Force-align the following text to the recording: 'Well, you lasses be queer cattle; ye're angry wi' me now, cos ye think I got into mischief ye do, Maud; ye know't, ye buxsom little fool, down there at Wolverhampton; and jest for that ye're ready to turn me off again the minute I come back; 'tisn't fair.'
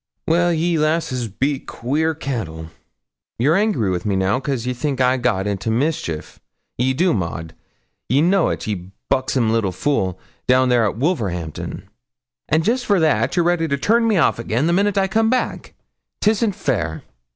'Well, 0.27 0.51
you 0.51 0.81
lasses 0.81 1.27
be 1.27 1.59
queer 1.59 2.15
cattle; 2.15 2.71
ye're 3.37 3.53
angry 3.55 3.91
wi' 3.91 3.99
me 4.03 4.15
now, 4.15 4.39
cos 4.39 4.65
ye 4.65 4.73
think 4.73 4.99
I 4.99 5.17
got 5.17 5.45
into 5.45 5.69
mischief 5.69 6.39
ye 6.75 6.95
do, 6.95 7.13
Maud; 7.13 7.53
ye 8.09 8.19
know't, 8.19 8.65
ye 8.65 8.89
buxsom 9.11 9.51
little 9.51 9.71
fool, 9.71 10.19
down 10.47 10.69
there 10.69 10.85
at 10.85 10.97
Wolverhampton; 10.97 11.87
and 12.49 12.63
jest 12.63 12.87
for 12.87 12.99
that 12.99 13.35
ye're 13.35 13.43
ready 13.45 13.67
to 13.67 13.77
turn 13.77 14.07
me 14.07 14.17
off 14.17 14.39
again 14.39 14.65
the 14.65 14.73
minute 14.73 14.97
I 14.97 15.07
come 15.07 15.29
back; 15.29 15.75
'tisn't 16.19 16.55
fair.' 16.55 17.03